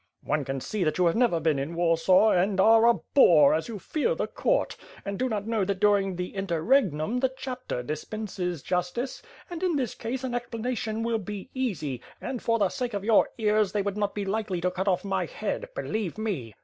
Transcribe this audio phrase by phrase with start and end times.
[0.23, 3.67] "One can see that you have never been in Warsaw and are a boor, as
[3.67, 8.63] you fear the court; and do not know that during the interregnum the chapter dispenses
[8.63, 9.21] juatice.
[9.47, 13.29] And in this case an explanation will be easy, and for the sake of your
[13.37, 16.55] ears they would not be likely to cut off my head— ^believe mc."